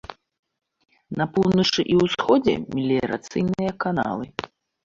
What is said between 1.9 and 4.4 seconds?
і ўсходзе меліярацыйныя каналы.